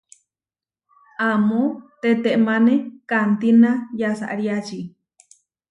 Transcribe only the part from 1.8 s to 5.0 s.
tetémane kantína yasariáči.